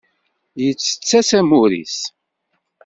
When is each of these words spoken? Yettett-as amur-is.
Yettett-as 0.63 1.29
amur-is. 1.39 1.97